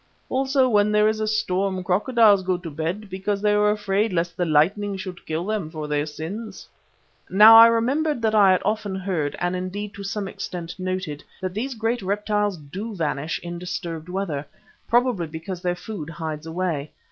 Also 0.29 0.67
when 0.67 0.91
there 0.91 1.07
is 1.07 1.19
a 1.19 1.27
storm 1.27 1.83
crocodiles 1.83 2.41
go 2.41 2.57
to 2.57 2.71
bed 2.71 3.07
because 3.07 3.39
they 3.39 3.53
are 3.53 3.69
afraid 3.69 4.11
lest 4.11 4.35
the 4.35 4.45
lightning 4.47 4.97
should 4.97 5.23
kill 5.27 5.45
them 5.45 5.69
for 5.69 5.87
their 5.87 6.07
sins." 6.07 6.67
Now 7.29 7.55
I 7.55 7.67
remembered 7.67 8.19
that 8.23 8.33
I 8.33 8.51
had 8.51 8.63
often 8.65 8.95
heard, 8.95 9.35
and 9.37 9.55
indeed 9.55 9.93
to 9.93 10.03
some 10.03 10.27
extent 10.27 10.73
noted, 10.79 11.23
that 11.39 11.53
these 11.53 11.75
great 11.75 12.01
reptiles 12.01 12.57
do 12.57 12.95
vanish 12.95 13.37
in 13.43 13.59
disturbed 13.59 14.09
weather, 14.09 14.43
probably 14.89 15.27
because 15.27 15.61
their 15.61 15.75
food 15.75 16.09
hides 16.09 16.47
away. 16.47 16.89